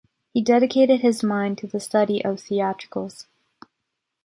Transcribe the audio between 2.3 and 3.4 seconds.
theatricals.